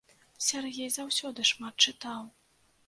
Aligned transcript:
Сяргей 0.45 0.89
заўсёды 0.95 1.47
шмат 1.51 1.73
чытаў. 1.91 2.21